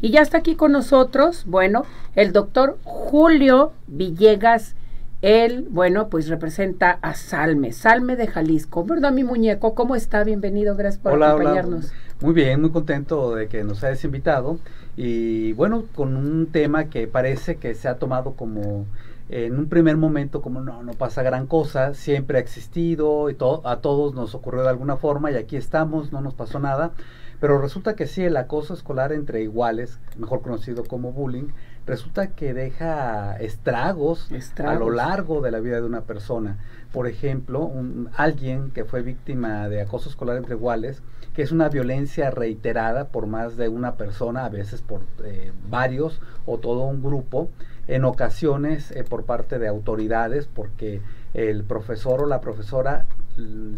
[0.00, 4.76] Y ya está aquí con nosotros, bueno, el doctor Julio Villegas.
[5.22, 8.84] Él, bueno, pues representa a Salme, Salme de Jalisco.
[8.84, 9.74] ¿Verdad, mi muñeco?
[9.74, 10.22] ¿Cómo está?
[10.22, 11.92] Bienvenido, gracias por acompañarnos.
[12.20, 14.60] Muy bien, muy contento de que nos hayas invitado.
[14.96, 18.86] Y bueno, con un tema que parece que se ha tomado como
[19.28, 23.66] en un primer momento como no, no pasa gran cosa, siempre ha existido y todo,
[23.66, 26.92] a todos nos ocurrió de alguna forma y aquí estamos, no nos pasó nada.
[27.40, 31.48] Pero resulta que sí, el acoso escolar entre iguales, mejor conocido como bullying,
[31.86, 34.28] resulta que deja estragos,
[34.58, 36.58] a lo largo de la vida de una persona.
[36.92, 41.68] Por ejemplo, un, alguien que fue víctima de acoso escolar entre iguales, que es una
[41.68, 47.02] violencia reiterada por más de una persona, a veces por eh, varios o todo un
[47.02, 47.50] grupo,
[47.88, 51.00] en ocasiones eh, por parte de autoridades, porque
[51.34, 53.06] el profesor o la profesora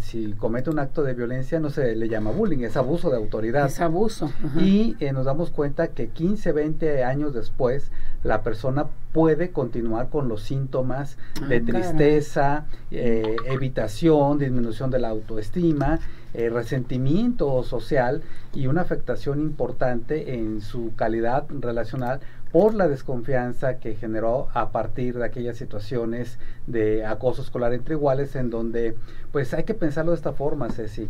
[0.01, 3.67] si comete un acto de violencia no se le llama bullying, es abuso de autoridad.
[3.67, 4.33] Es abuso.
[4.59, 7.91] Y eh, nos damos cuenta que 15, 20 años después
[8.25, 15.09] la persona puede continuar con los síntomas ah, de tristeza, eh, evitación, disminución de la
[15.09, 16.01] autoestima,
[16.33, 18.23] eh, resentimiento social
[18.55, 22.21] y una afectación importante en su calidad relacional
[22.53, 28.35] por la desconfianza que generó a partir de aquellas situaciones de acoso escolar entre iguales
[28.37, 28.97] en donde
[29.33, 31.09] pues hay que pensarlo de esta forma, Ceci.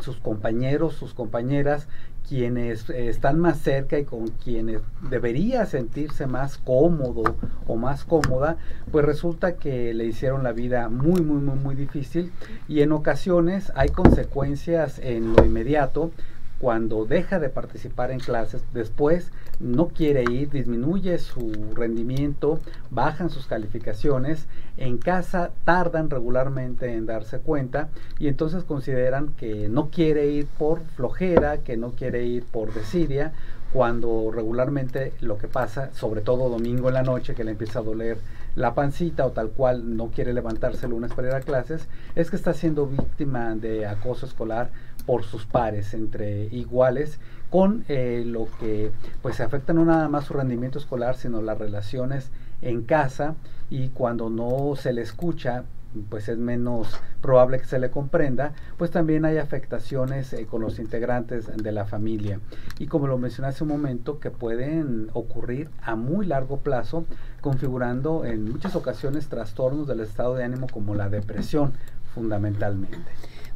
[0.00, 1.88] Sus compañeros, sus compañeras,
[2.28, 8.56] quienes están más cerca y con quienes debería sentirse más cómodo o más cómoda,
[8.90, 12.32] pues resulta que le hicieron la vida muy, muy, muy, muy difícil
[12.68, 16.10] y en ocasiones hay consecuencias en lo inmediato
[16.58, 23.46] cuando deja de participar en clases, después no quiere ir, disminuye su rendimiento, bajan sus
[23.46, 24.46] calificaciones,
[24.76, 30.80] en casa tardan regularmente en darse cuenta y entonces consideran que no quiere ir por
[30.96, 33.32] flojera, que no quiere ir por desidia,
[33.72, 37.82] cuando regularmente lo que pasa, sobre todo domingo en la noche, que le empieza a
[37.82, 38.18] doler
[38.54, 42.30] la pancita o tal cual no quiere levantarse el lunes para ir a clases, es
[42.30, 44.70] que está siendo víctima de acoso escolar
[45.06, 47.18] por sus pares, entre iguales,
[47.50, 48.90] con eh, lo que
[49.22, 52.30] pues afecta no nada más su rendimiento escolar, sino las relaciones
[52.62, 53.34] en casa
[53.70, 55.64] y cuando no se le escucha,
[56.08, 60.78] pues es menos probable que se le comprenda, pues también hay afectaciones eh, con los
[60.78, 62.40] integrantes de la familia.
[62.78, 67.04] Y como lo mencioné hace un momento, que pueden ocurrir a muy largo plazo,
[67.40, 71.72] configurando en muchas ocasiones trastornos del estado de ánimo como la depresión
[72.16, 72.96] fundamentalmente.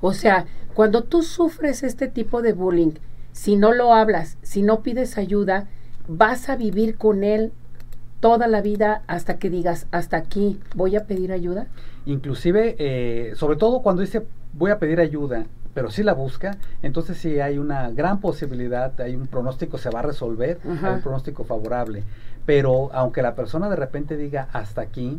[0.03, 0.45] O sea,
[0.75, 2.93] cuando tú sufres este tipo de bullying,
[3.33, 5.67] si no lo hablas, si no pides ayuda,
[6.07, 7.53] vas a vivir con él
[8.21, 11.69] toda la vida hasta que digas, hasta aquí, voy a pedir ayuda.
[12.05, 17.17] Inclusive, eh, sobre todo cuando dice, voy a pedir ayuda, pero si la busca, entonces
[17.17, 21.45] sí hay una gran posibilidad, hay un pronóstico, se va a resolver, hay un pronóstico
[21.45, 22.05] favorable.
[22.45, 25.19] Pero aunque la persona de repente diga hasta aquí,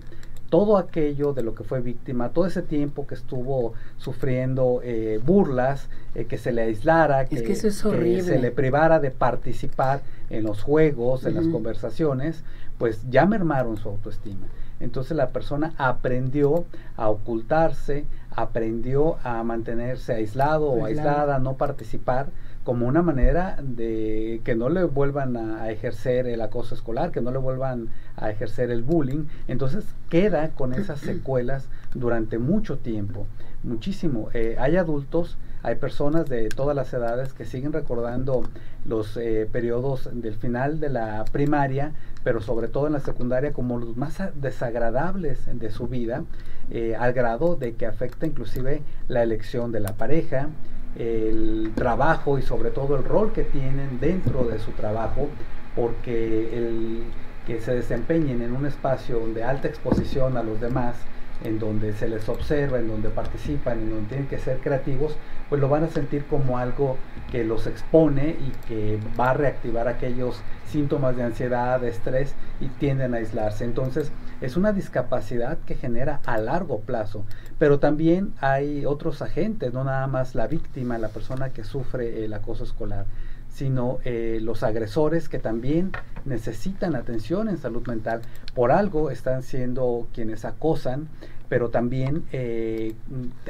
[0.52, 5.88] todo aquello de lo que fue víctima, todo ese tiempo que estuvo sufriendo eh, burlas,
[6.14, 11.36] eh, que se le aislara, que, se le privara de participar en los juegos, en
[11.36, 12.44] las conversaciones,
[12.78, 14.48] pues ya mermaron su autoestima.
[14.82, 16.66] Entonces la persona aprendió
[16.98, 18.04] a ocultarse,
[18.36, 22.28] aprendió a mantenerse aislado o aislada, no participar
[22.64, 27.32] como una manera de que no le vuelvan a, ejercer el acoso escolar, que no
[27.32, 29.26] le vuelvan a ejercer el bullying.
[29.48, 33.26] Entonces queda con esas secuelas durante mucho tiempo,
[33.64, 34.30] muchísimo.
[34.34, 38.44] Eh, hay adultos, hay personas de todas las edades que siguen recordando
[38.86, 41.94] los eh, periodos del final de la primaria,
[42.24, 46.24] pero sobre todo en la secundaria como los más desagradables de su vida,
[46.70, 50.50] eh, al grado de que afecta inclusive la elección de la pareja,
[50.98, 55.30] el trabajo y sobre todo el rol que tienen dentro de su trabajo,
[55.76, 57.04] porque el
[57.48, 60.96] que se desempeñen en un espacio de alta exposición a los demás,
[61.44, 65.16] en donde se les observa, en donde participan, en donde tienen que ser creativos,
[65.50, 66.98] pues lo van a sentir como algo
[67.32, 72.68] que los expone y que va a reactivar aquellos síntomas de ansiedad, de estrés y
[72.68, 73.64] tienden a aislarse.
[73.64, 74.12] Entonces
[74.42, 77.24] es una discapacidad que genera a largo plazo,
[77.58, 82.34] pero también hay otros agentes, no nada más la víctima, la persona que sufre el
[82.34, 83.06] acoso escolar
[83.54, 85.92] sino eh, los agresores que también
[86.26, 88.22] necesitan atención en salud mental.
[88.56, 91.10] Por algo están siendo quienes acosan,
[91.50, 92.96] pero también eh,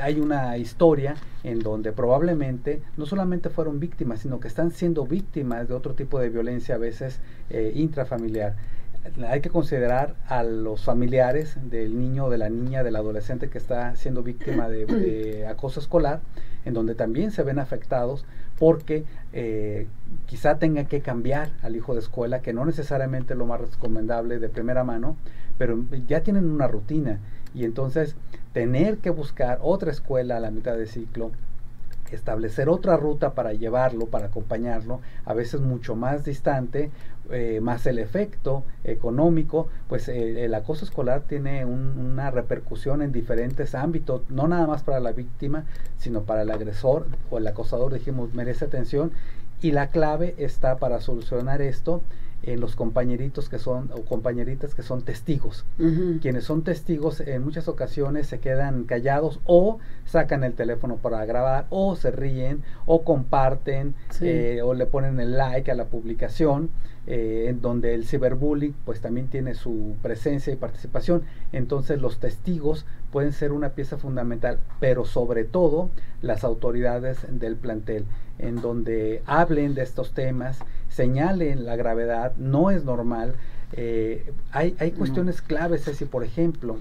[0.02, 5.68] hay una historia en donde probablemente no solamente fueron víctimas, sino que están siendo víctimas
[5.68, 7.20] de otro tipo de violencia a veces
[7.52, 8.56] eh, intrafamiliar.
[9.27, 13.95] Hay que considerar a los familiares del niño, de la niña, del adolescente que está
[13.95, 16.21] siendo víctima de acoso escolar,
[16.65, 18.25] en donde también se ven afectados
[18.59, 19.88] porque eh,
[20.27, 24.38] quizá tenga que cambiar al hijo de escuela, que no necesariamente es lo más recomendable
[24.38, 25.18] de primera mano,
[25.57, 27.19] pero ya tienen una rutina.
[27.56, 28.15] Y entonces
[28.54, 31.31] tener que buscar otra escuela a la mitad de ciclo
[32.15, 36.92] establecer otra ruta para llevarlo, para acompañarlo, a veces mucho más distante,
[37.31, 43.75] eh, más el efecto económico, pues eh, el acoso escolar tiene una repercusión en diferentes
[43.75, 45.66] ámbitos, no nada más para la víctima,
[45.98, 49.12] sino para el agresor o el acosador, dijimos, merece atención.
[49.62, 52.01] Y la clave está para solucionar esto
[52.44, 55.66] en los compañeritos que son o compañeritas que son testigos.
[56.22, 61.68] Quienes son testigos en muchas ocasiones se quedan callados o sacan el teléfono para grabar
[61.70, 66.70] o se ríen o comparten eh, o le ponen el like a la publicación
[67.08, 71.24] eh, en donde el ciberbullying pues también tiene su presencia y participación.
[71.52, 75.90] Entonces los testigos pueden ser una pieza fundamental, pero sobre todo
[76.22, 78.06] las autoridades del plantel,
[78.40, 80.60] en donde hablen de estos temas,
[80.90, 83.36] señalen la gravedad, no es normal.
[83.74, 86.78] Eh, hay, hay cuestiones claves, es por ejemplo,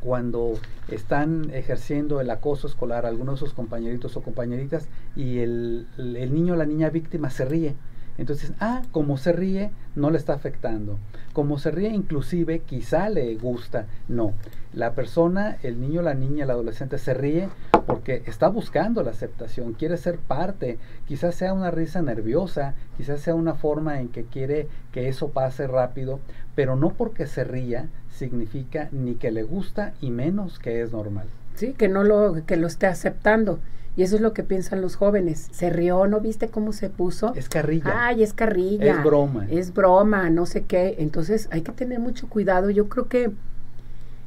[0.00, 0.54] cuando
[0.88, 6.54] están ejerciendo el acoso escolar algunos de sus compañeritos o compañeritas y el, el niño
[6.54, 7.74] o la niña víctima se ríe
[8.20, 10.98] entonces, ah, como se ríe, no le está afectando.
[11.32, 13.86] Como se ríe, inclusive, quizá le gusta.
[14.08, 14.34] No.
[14.74, 17.48] La persona, el niño, la niña, el adolescente se ríe
[17.86, 20.78] porque está buscando la aceptación, quiere ser parte.
[21.08, 25.66] Quizás sea una risa nerviosa, quizás sea una forma en que quiere que eso pase
[25.66, 26.20] rápido,
[26.54, 27.88] pero no porque se ría
[28.20, 31.26] significa ni que le gusta y menos que es normal.
[31.54, 33.58] Sí, que no lo, que lo esté aceptando.
[33.96, 35.48] Y eso es lo que piensan los jóvenes.
[35.52, 37.34] Se rió, ¿no viste cómo se puso?
[37.34, 38.06] Es carrilla.
[38.06, 38.92] Ay, es carrilla.
[38.92, 39.46] Es broma.
[39.50, 40.96] Es broma, no sé qué.
[40.98, 42.68] Entonces hay que tener mucho cuidado.
[42.70, 43.32] Yo creo que,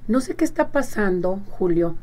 [0.07, 1.95] no sé qué está pasando, Julio,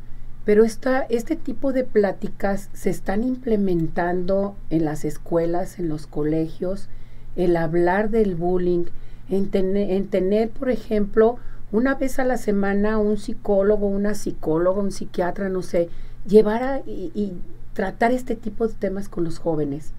[0.45, 6.87] pero esta, este tipo de pláticas se están implementando en las escuelas, en los colegios,
[7.35, 8.85] el hablar del bullying,
[9.29, 11.37] en, en tener, por ejemplo,
[11.71, 15.89] una vez a la semana un psicólogo, una psicóloga, un psiquiatra, no sé,
[16.27, 17.33] llevar a, y,
[17.73, 19.91] tratar este tipo de temas con los jóvenes.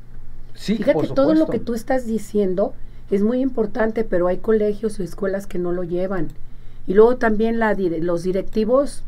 [0.54, 2.74] Sí, Fíjate, todo lo que tú estás diciendo
[3.10, 6.28] es muy importante, pero hay colegios o escuelas que no lo llevan.
[6.86, 9.04] Y luego también la, los directivos,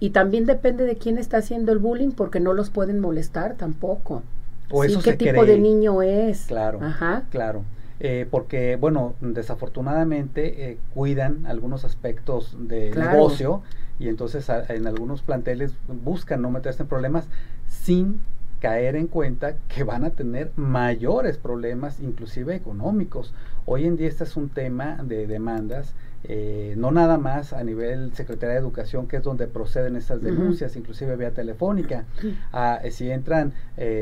[0.00, 4.22] y también depende de quién está haciendo el bullying, porque no los pueden molestar tampoco.
[4.70, 6.44] O eso ¿Qué tipo de niño es?
[6.46, 7.24] Claro, Ajá.
[7.30, 7.64] claro.
[8.00, 13.62] Eh, porque, bueno, desafortunadamente eh, cuidan algunos aspectos de negocio
[13.98, 17.26] y entonces en algunos planteles buscan no meterse en problemas
[17.66, 18.20] sin
[18.60, 23.32] caer en cuenta que van a tener mayores problemas, inclusive económicos.
[23.66, 25.94] Hoy en día este es un tema de demandas,
[26.24, 30.74] eh, no nada más a nivel Secretaría de Educación, que es donde proceden estas denuncias,
[30.76, 32.04] inclusive vía telefónica.
[32.52, 33.52] Ah, si entran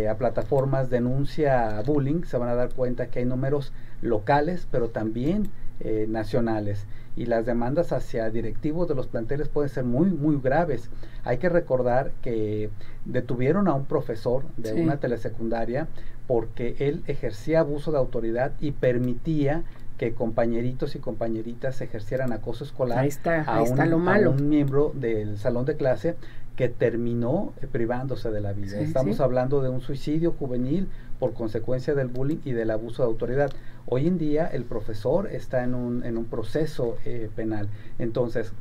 [0.09, 5.51] a plataformas denuncia bullying, se van a dar cuenta que hay números locales, pero también
[5.81, 6.87] eh, nacionales.
[7.17, 10.91] Y las demandas hacia directivos de los planteles pueden ser muy, muy graves.
[11.25, 12.71] Hay que recordar que
[13.05, 15.89] detuvieron a un profesor de una telesecundaria
[16.27, 19.65] porque él ejercía abuso de autoridad y permitía
[19.97, 23.09] que compañeritos y compañeritas ejercieran acoso escolar
[23.47, 26.17] a, un, miembro del salón de clase
[26.57, 28.81] que terminó eh, privándose de la vida.
[28.81, 30.89] Estamos hablando de un suicidio juvenil
[31.19, 33.53] por consecuencia del bullying y del abuso de autoridad.
[33.87, 37.69] Hoy en día el profesor está en un, en un proceso eh, penal.
[37.99, 38.53] Entonces,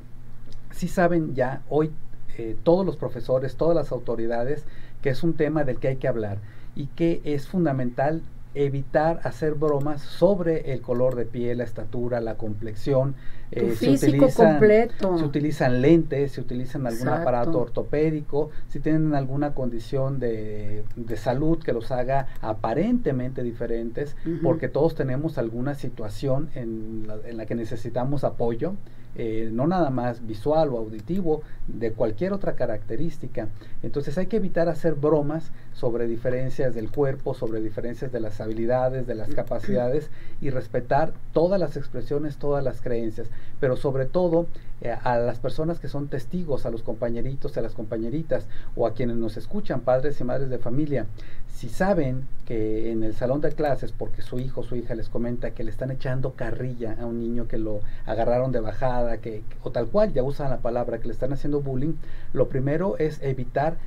[0.72, 1.92] si saben ya hoy
[2.38, 4.66] eh, todos los profesores, todas las autoridades,
[5.02, 6.38] que es un tema del que hay que hablar
[6.76, 8.22] y que es fundamental
[8.56, 13.16] evitar hacer bromas sobre el color de piel, la estatura, la complexión.
[13.52, 15.18] Eh, se utilizan, completo.
[15.18, 21.60] Se utilizan lentes, se utilizan algún aparato ortopédico, si tienen alguna condición de, de salud
[21.60, 27.56] que los haga aparentemente diferentes, porque todos tenemos alguna situación en la, en la que
[27.56, 28.74] necesitamos apoyo.
[29.18, 33.48] Eh, no nada más visual o auditivo, de cualquier otra característica.
[33.82, 39.08] Entonces hay que evitar hacer bromas sobre diferencias del cuerpo, sobre diferencias de las habilidades,
[39.08, 40.10] de las capacidades
[40.42, 43.30] y respetar todas las expresiones, todas las creencias,
[43.60, 44.48] pero sobre todo
[44.82, 48.94] eh, a las personas que son testigos, a los compañeritos, a las compañeritas o a
[48.94, 51.06] quienes nos escuchan, padres y madres de familia,
[51.48, 55.10] si saben que en el salón de clases, porque su hijo o su hija les
[55.10, 59.44] comenta que le están echando carrilla a un niño que lo agarraron de bajada, que,
[59.64, 61.96] o tal cual, ya usan la palabra, que le están haciendo bullying,
[62.34, 63.78] lo primero es evitar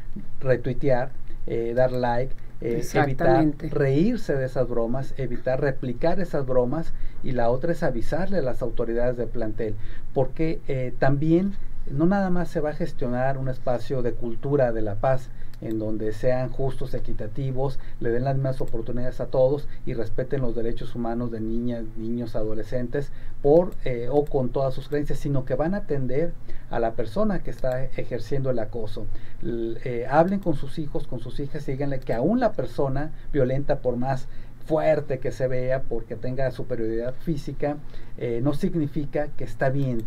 [0.40, 1.10] retuitear,
[1.46, 7.50] eh, dar like, eh, evitar reírse de esas bromas, evitar replicar esas bromas y la
[7.50, 9.76] otra es avisarle a las autoridades del plantel,
[10.12, 11.52] porque eh, también
[11.92, 15.30] no nada más se va a gestionar un espacio de cultura de la paz,
[15.61, 20.54] en donde sean justos, equitativos, le den las mismas oportunidades a todos y respeten los
[20.54, 23.11] derechos humanos de niñas, niños, adolescentes,
[23.42, 26.33] por eh, o con todas sus creencias, sino que van a atender
[26.71, 29.07] a la persona que está ejerciendo el acoso.
[29.42, 33.97] Eh, hablen con sus hijos, con sus hijas, y que aún la persona violenta, por
[33.97, 34.28] más
[34.68, 37.78] fuerte que se vea, porque tenga superioridad física,
[38.18, 40.04] eh, no significa que está bien.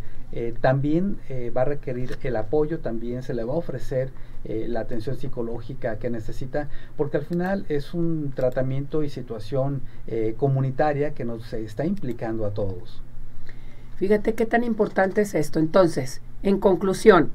[0.62, 1.18] también
[1.56, 4.12] va a requerir el apoyo, también se le va a ofrecer
[4.44, 10.34] eh, la atención psicológica que necesita, porque al final es un tratamiento y situación eh,
[10.36, 13.04] comunitaria que nos está implicando a todos.
[13.98, 15.60] Fíjate qué tan importante es esto.
[15.60, 17.32] Entonces, en conclusión,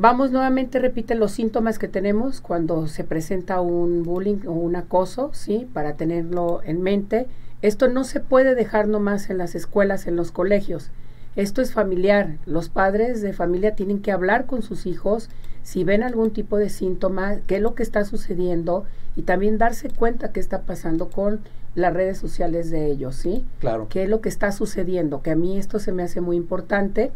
[0.00, 5.30] vamos nuevamente, repite los síntomas que tenemos cuando se presenta un bullying o un acoso,
[5.32, 5.68] ¿sí?
[5.72, 7.26] Para tenerlo en mente.
[7.62, 10.90] Esto no se puede dejar nomás en las escuelas, en los colegios.
[11.34, 12.36] Esto es familiar.
[12.46, 15.30] Los padres de familia tienen que hablar con sus hijos
[15.64, 18.84] si ven algún tipo de síntoma, qué es lo que está sucediendo
[19.16, 21.40] y también darse cuenta qué está pasando con
[21.74, 23.44] las redes sociales de ellos, ¿sí?
[23.58, 23.88] Claro.
[23.90, 25.22] ¿Qué es lo que está sucediendo?
[25.22, 27.10] Que a mí esto se me hace muy importante.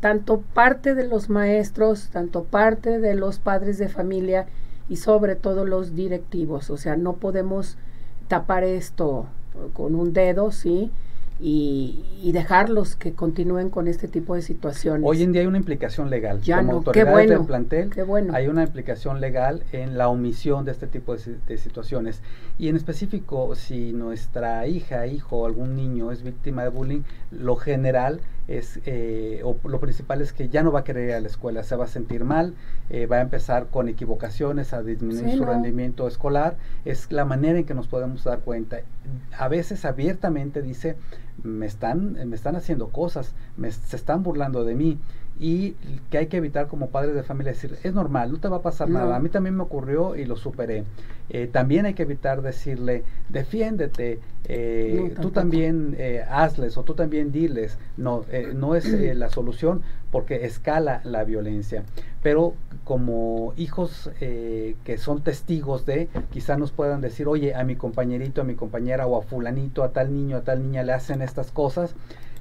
[0.00, 4.46] Tanto parte de los maestros, tanto parte de los padres de familia
[4.88, 6.70] y sobre todo los directivos.
[6.70, 7.76] O sea, no podemos
[8.28, 9.26] tapar esto
[9.74, 10.90] con un dedo, ¿sí?
[11.42, 15.02] y, dejarlos que continúen con este tipo de situaciones.
[15.04, 16.40] Hoy en día hay una implicación legal.
[16.42, 18.34] Ya Como no, qué bueno, del plantel, qué bueno.
[18.34, 22.20] hay una implicación legal en la omisión de este tipo de, situaciones.
[22.58, 28.20] Y en específico, si nuestra hija, hijo, algún niño es víctima de bullying, lo general
[28.50, 31.28] es, eh, o lo principal es que ya no va a querer ir a la
[31.28, 32.54] escuela, se va a sentir mal,
[32.90, 36.56] eh, va a empezar con equivocaciones, a disminuir su rendimiento escolar.
[36.84, 38.80] Es la manera en que nos podemos dar cuenta.
[39.38, 40.96] A veces abiertamente dice,
[41.44, 44.98] me están, me están haciendo cosas, me, se están burlando de mí
[45.40, 45.74] y
[46.10, 48.62] que hay que evitar como padres de familia decir, es normal, no te va a
[48.62, 50.84] pasar nada, a mí también me ocurrió y lo superé.
[51.30, 57.32] Eh, también hay que evitar decirle, defiéndete, eh, tú también eh, hazles o tú también
[57.32, 59.80] diles, no, no es la solución
[60.10, 61.84] porque escala la violencia.
[62.22, 62.52] Pero
[62.84, 68.44] como hijos que son testigos de, quizá nos puedan decir, oye, a mi compañerito, a
[68.44, 71.94] mi compañera o a fulanito, a tal niño, a tal niña le hacen estas cosas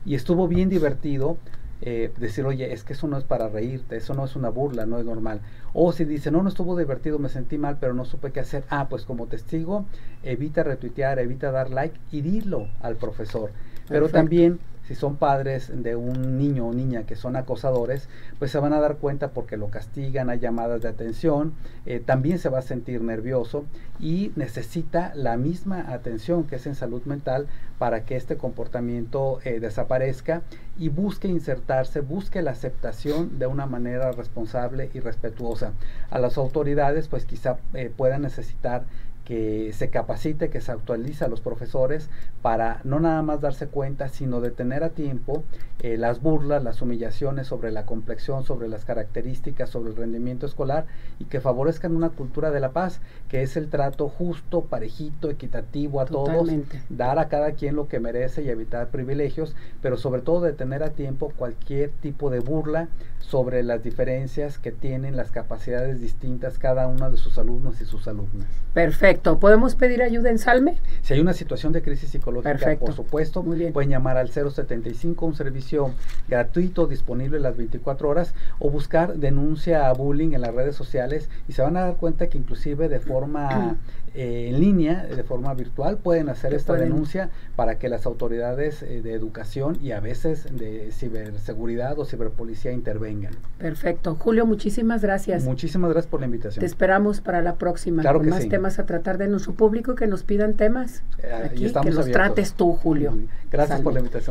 [0.06, 1.38] y estuvo bien divertido,
[1.82, 4.86] eh, decir, oye, es que eso no es para reírte, eso no es una burla,
[4.86, 5.42] no es normal.
[5.74, 8.64] O si dice, no, no estuvo divertido, me sentí mal, pero no supe qué hacer.
[8.70, 9.86] Ah, pues como testigo,
[10.24, 13.52] evita retuitear, evita dar like y dilo al profesor.
[13.88, 14.60] Pero también
[14.90, 18.80] si son padres de un niño o niña que son acosadores, pues se van a
[18.80, 21.54] dar cuenta porque lo castigan, hay llamadas de atención,
[21.86, 23.66] eh, también se va a sentir nervioso
[24.00, 27.46] y necesita la misma atención que es en salud mental
[27.78, 30.42] para que este comportamiento eh, desaparezca
[30.80, 35.74] y busque insertarse, busque la aceptación de una manera responsable y respetuosa.
[36.10, 38.86] A las autoridades pues quizá eh, puedan necesitar
[39.30, 42.10] que se capacite, que se actualice a los profesores
[42.42, 45.44] para no nada más darse cuenta, sino detener a tiempo
[45.82, 50.88] eh, las burlas, las humillaciones sobre la complexión, sobre las características, sobre el rendimiento escolar
[51.20, 56.02] y que favorezcan una cultura de la paz, que es el trato justo, parejito, equitativo
[56.02, 56.50] a todos,
[56.90, 60.90] dar a cada quien lo que merece y evitar privilegios, pero sobre todo detener a
[60.90, 62.88] tiempo cualquier tipo de burla
[63.20, 68.08] sobre las diferencias que tienen las capacidades distintas cada uno de sus alumnos y sus
[68.08, 68.48] alumnas.
[68.74, 69.19] Perfecto.
[69.22, 70.78] ¿Podemos pedir ayuda en Salme?
[71.02, 75.92] Si hay una situación de crisis psicológica, por supuesto, pueden llamar al 075, un servicio
[76.28, 81.54] gratuito disponible las 24 horas, o buscar denuncia a bullying en las redes sociales y
[81.54, 83.78] se van a dar cuenta que inclusive de forma
[84.14, 89.02] eh, en línea, de forma virtual, pueden hacer esta denuncia para que las autoridades eh,
[89.02, 93.34] de educación y a veces de ciberseguridad o ciberpolicía intervengan.
[93.58, 94.16] Perfecto.
[94.16, 95.44] Julio, muchísimas gracias.
[95.44, 96.60] Muchísimas gracias por la invitación.
[96.60, 100.08] Te esperamos para la próxima claro con más temas a tratar de nuestro público que
[100.08, 101.04] nos pidan temas.
[101.24, 103.18] Eh, Aquí, que los trates tú, Julio.
[103.52, 104.28] Gracias por la invitación.